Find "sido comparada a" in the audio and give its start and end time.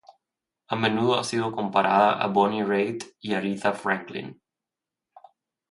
1.23-2.25